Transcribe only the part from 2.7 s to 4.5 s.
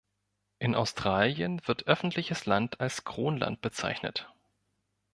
als Kronland bezeichnet.